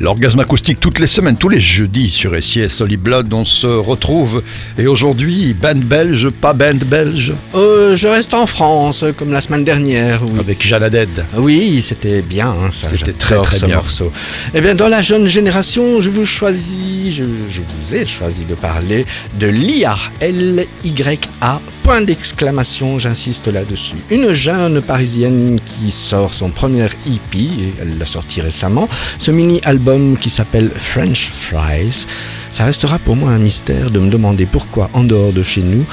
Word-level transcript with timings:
L'orgasme 0.00 0.38
acoustique 0.38 0.78
toutes 0.78 1.00
les 1.00 1.08
semaines, 1.08 1.36
tous 1.36 1.48
les 1.48 1.58
jeudis 1.58 2.08
sur 2.08 2.40
SIS 2.40 2.68
Solid 2.68 3.00
Blood, 3.00 3.34
on 3.34 3.44
se 3.44 3.66
retrouve. 3.66 4.44
Et 4.78 4.86
aujourd'hui, 4.86 5.54
band 5.54 5.74
belge, 5.74 6.28
pas 6.28 6.52
band 6.52 6.78
belge 6.86 7.32
Euh, 7.56 7.96
je 7.96 8.06
reste 8.06 8.32
en 8.32 8.46
France, 8.46 9.04
comme 9.16 9.32
la 9.32 9.40
semaine 9.40 9.64
dernière, 9.64 10.22
oui. 10.22 10.38
Avec 10.38 10.64
Jeanne 10.64 10.84
Haddad. 10.84 11.08
Oui, 11.36 11.82
c'était 11.82 12.22
bien, 12.22 12.46
hein, 12.48 12.70
ça. 12.70 12.86
C'était 12.86 13.12
très, 13.12 13.42
très 13.42 13.56
ce 13.56 13.66
bien. 13.66 13.74
morceau. 13.74 14.12
Eh 14.54 14.60
bien, 14.60 14.76
dans 14.76 14.86
la 14.86 15.02
jeune 15.02 15.26
génération, 15.26 16.00
je 16.00 16.10
vous 16.10 16.24
choisis, 16.24 17.12
je, 17.12 17.24
je 17.50 17.62
vous 17.62 17.96
ai 17.96 18.06
choisi 18.06 18.44
de 18.44 18.54
parler 18.54 19.04
de 19.40 19.48
l'IA, 19.48 19.96
L-Y-A, 20.20 21.60
point 21.82 22.02
d'exclamation, 22.02 23.00
j'insiste 23.00 23.48
là-dessus. 23.48 23.96
Une 24.12 24.32
jeune 24.32 24.80
parisienne 24.80 25.58
qui 25.66 25.90
sort 25.90 26.34
son 26.34 26.50
premier 26.50 26.84
et 26.84 27.50
elle 27.80 27.98
l'a 27.98 28.06
sorti 28.06 28.40
récemment, 28.40 28.88
ce 29.18 29.32
mini-album 29.32 29.87
qui 30.18 30.28
s'appelle 30.28 30.68
French 30.68 31.30
Fries. 31.32 32.06
Ça 32.58 32.64
restera 32.64 32.98
pour 32.98 33.14
moi 33.14 33.30
un 33.30 33.38
mystère 33.38 33.88
de 33.92 34.00
me 34.00 34.10
demander 34.10 34.44
pourquoi, 34.44 34.90
en 34.92 35.04
dehors 35.04 35.32
de 35.32 35.44
chez 35.44 35.62
nous, 35.62 35.84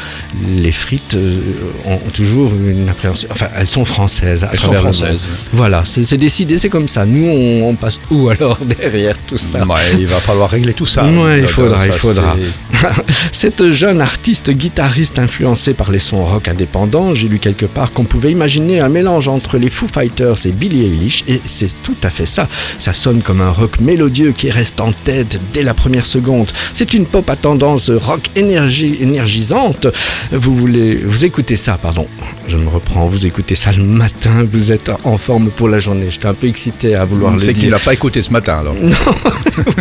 les 0.57 0.71
frites 0.71 1.13
euh, 1.13 1.39
ont 1.85 1.99
toujours 2.11 2.51
une 2.55 2.89
appréhension. 2.89 3.29
Enfin, 3.31 3.49
elles 3.55 3.67
sont 3.67 3.85
françaises. 3.85 4.43
à 4.43 4.49
Elles 4.51 4.57
sont 4.57 4.73
françaises. 4.73 5.29
Voilà, 5.53 5.83
c'est 5.85 6.17
décidé, 6.17 6.57
c'est 6.57 6.69
comme 6.69 6.87
ça. 6.87 7.05
Nous, 7.05 7.23
on, 7.27 7.69
on 7.69 7.75
passe 7.75 7.99
où 8.09 8.29
alors 8.31 8.57
derrière 8.79 9.15
tout 9.15 9.37
ça? 9.37 9.63
Ouais, 9.63 9.75
il 9.99 10.07
va 10.07 10.19
falloir 10.19 10.49
régler 10.49 10.73
tout 10.73 10.87
ça. 10.87 11.03
Ouais, 11.03 11.37
il 11.37 11.41
Donc, 11.41 11.51
faudra, 11.51 11.81
ça, 11.81 11.85
il 11.85 11.93
faudra. 11.93 12.35
Cette 13.31 13.71
jeune 13.71 14.01
artiste 14.01 14.49
guitariste 14.49 15.19
influencée 15.19 15.75
par 15.75 15.91
les 15.91 15.99
sons 15.99 16.25
rock 16.25 16.47
indépendants, 16.47 17.13
j'ai 17.13 17.27
lu 17.27 17.37
quelque 17.37 17.67
part 17.67 17.91
qu'on 17.91 18.05
pouvait 18.05 18.31
imaginer 18.31 18.79
un 18.79 18.89
mélange 18.89 19.27
entre 19.27 19.59
les 19.59 19.69
Foo 19.69 19.87
Fighters 19.87 20.47
et 20.47 20.51
Billie 20.51 20.85
Eilish, 20.85 21.25
et 21.27 21.41
c'est 21.45 21.83
tout 21.83 21.97
à 22.01 22.09
fait 22.09 22.25
ça. 22.25 22.47
Ça 22.79 22.93
sonne 22.93 23.21
comme 23.21 23.41
un 23.41 23.51
rock 23.51 23.79
mélodieux 23.81 24.31
qui 24.31 24.49
reste 24.49 24.81
en 24.81 24.93
tête 24.93 25.39
dès 25.53 25.61
la 25.61 25.75
première 25.75 26.07
seconde. 26.07 26.49
C'est 26.73 26.93
une 26.93 27.05
pop 27.05 27.29
à 27.29 27.35
tendance 27.35 27.89
rock 27.91 28.21
énergie, 28.35 28.97
énergisante. 29.01 29.87
Vous 30.31 30.55
voulez, 30.55 30.95
vous 31.05 31.25
écoutez 31.25 31.55
ça, 31.55 31.77
pardon, 31.81 32.07
je 32.47 32.57
me 32.57 32.67
reprends, 32.69 33.07
vous 33.07 33.25
écoutez 33.25 33.55
ça 33.55 33.71
le 33.71 33.83
matin, 33.83 34.45
vous 34.51 34.71
êtes 34.71 34.91
en 35.03 35.17
forme 35.17 35.49
pour 35.49 35.69
la 35.69 35.79
journée. 35.79 36.07
J'étais 36.09 36.27
un 36.27 36.33
peu 36.33 36.47
excité 36.47 36.95
à 36.95 37.05
vouloir 37.05 37.33
le 37.33 37.39
C'est 37.39 37.53
qu'il 37.53 37.63
dire. 37.63 37.71
l'a 37.71 37.79
pas 37.79 37.93
écouté 37.93 38.21
ce 38.21 38.31
matin 38.31 38.57
alors. 38.59 38.75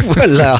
Voilà. 0.07 0.59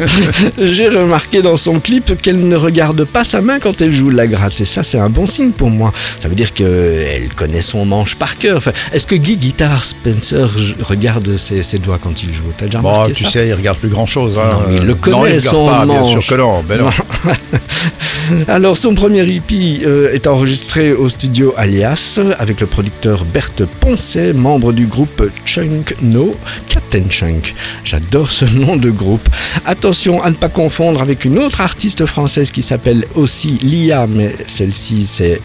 J'ai 0.59 0.89
remarqué 0.89 1.43
dans 1.43 1.57
son 1.57 1.81
clip 1.81 2.21
qu'elle 2.21 2.47
ne 2.49 2.57
regarde 2.57 3.05
pas 3.05 3.25
sa 3.25 3.41
main 3.41 3.59
quand 3.59 3.81
elle 3.83 3.93
joue 3.93 4.11
la 4.11 4.27
gratte. 4.27 4.61
Et 4.61 4.65
ça, 4.65 4.83
c'est 4.83 4.99
un 4.99 5.09
bon 5.11 5.27
signe 5.27 5.51
pour 5.51 5.71
moi. 5.71 5.93
Ça 6.19 6.29
veut 6.29 6.35
dire 6.35 6.53
qu'elle 6.53 7.29
connaît 7.37 7.63
son 7.63 7.85
manche 7.85 8.15
par 8.17 8.39
cœur. 8.39 8.57
Enfin, 8.59 8.73
Est-ce 8.93 9.07
que 9.07 9.15
Guy 9.15 9.37
Guitar 9.37 9.85
Spencer 9.85 10.49
regarde 10.81 11.37
ses, 11.37 11.63
ses 11.63 11.79
doigts 11.79 11.99
quand 12.03 12.23
il 12.23 12.35
joue? 12.35 12.45
T'as 12.57 12.67
déjà 12.67 12.81
Bon, 12.81 12.91
remarqué 12.93 13.13
tu 13.13 13.25
ça? 13.25 13.31
sais, 13.31 13.49
il 13.49 13.55
regarde 13.55 13.79
plus 13.79 13.89
grand 13.89 14.07
chose. 14.07 14.37
Non, 14.39 14.43
mais 14.69 14.77
il 14.77 14.83
le 14.83 14.89
non, 14.95 14.99
connaît, 15.01 15.35
il 15.37 15.41
son 15.41 15.67
pas, 15.69 15.85
bien 16.05 16.15
manche. 16.15 16.27
sûr 16.27 16.37
que 16.37 16.41
non. 16.41 16.63
Ben 16.63 16.81
non. 16.81 16.91
Alors, 18.49 18.77
son 18.77 18.95
premier 18.95 19.23
EP 19.23 19.83
euh, 19.85 20.13
est 20.13 20.27
enregistré 20.27 20.93
au 20.93 21.09
studio 21.09 21.53
Alias 21.57 22.21
avec 22.39 22.61
le 22.61 22.67
producteur 22.67 23.25
Berthe 23.25 23.65
Poncet, 23.81 24.33
membre 24.33 24.73
du 24.73 24.87
groupe 24.87 25.31
Chunk 25.45 25.95
No, 26.01 26.35
Captain 26.69 27.09
Chunk. 27.09 27.55
J'adore 27.85 28.31
ce 28.31 28.45
nom 28.47 28.77
de 28.77 28.91
groupe. 28.91 29.29
Attention 29.67 30.23
à 30.23 30.31
ne 30.31 30.35
pas 30.37 30.49
confondre 30.49 31.03
avec 31.03 31.25
une 31.25 31.39
autre 31.39 31.61
artiste 31.61 32.07
française 32.07 32.51
qui 32.53 32.63
s'appelle 32.63 33.05
aussi 33.15 33.59
Lia, 33.63 34.07
mais 34.07 34.35
celle-ci 34.47 35.05
c'est 35.05 35.41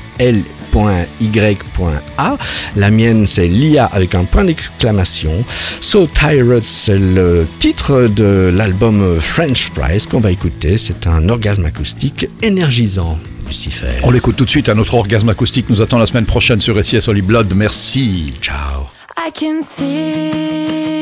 La 2.75 2.92
mienne 2.92 3.25
c'est 3.25 3.48
Lia 3.48 3.86
avec 3.86 4.16
un 4.16 4.23
point 4.23 4.44
d'exclamation. 4.44 5.44
So 5.81 6.08
Tired, 6.08 6.64
c'est 6.66 6.98
le 6.98 7.48
titre 7.59 8.08
de 8.08 8.53
l'album 8.56 9.20
French 9.20 9.72
Fries 9.73 10.06
qu'on 10.09 10.20
va 10.20 10.31
écouter. 10.31 10.78
C'est 10.78 11.08
un 11.08 11.28
orgasme 11.30 11.66
acoustique 11.66 12.28
énergisant. 12.42 13.17
Lucifer. 13.47 13.97
On 14.03 14.12
l'écoute 14.12 14.36
tout 14.36 14.45
de 14.45 14.50
suite. 14.50 14.70
Un 14.70 14.78
autre 14.78 14.94
orgasme 14.94 15.30
acoustique 15.30 15.70
nous 15.70 15.81
attend 15.81 15.97
la 15.97 16.06
semaine 16.06 16.25
prochaine 16.25 16.62
sur 16.62 16.84
SIS 16.84 17.01
Solid 17.01 17.25
Blood. 17.25 17.51
Merci. 17.56 18.31
Ciao. 18.41 18.88
I 19.18 19.31
can 19.31 19.62
see 19.62 20.99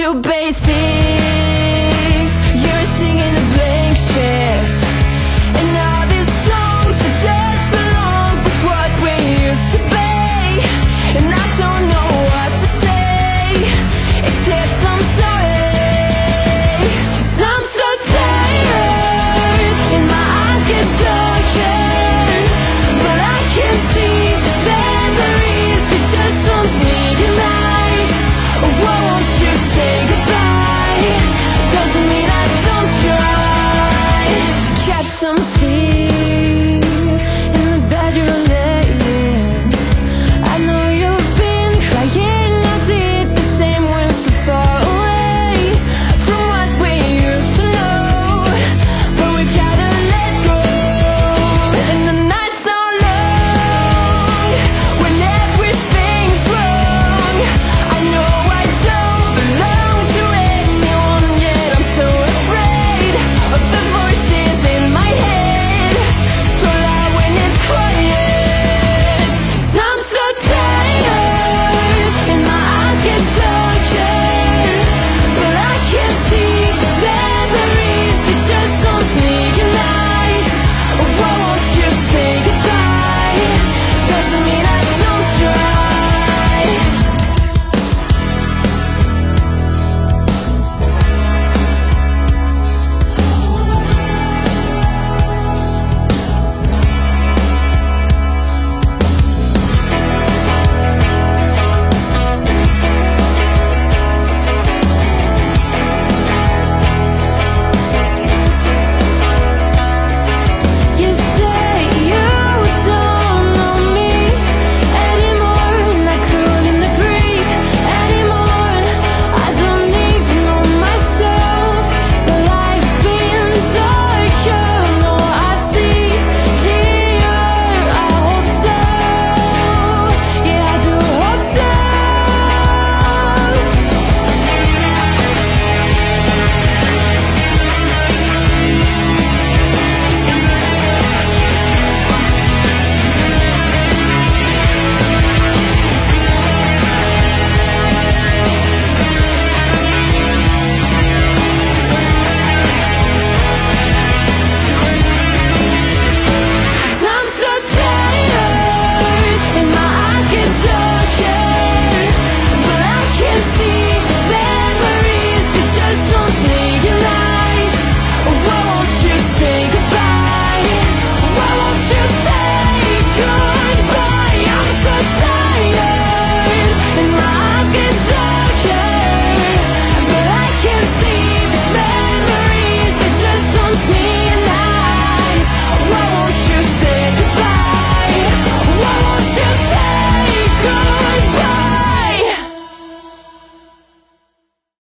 too 0.00 0.14
basic 0.22 1.49